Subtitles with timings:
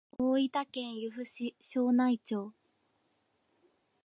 [0.17, 2.53] 大分県由布市庄内町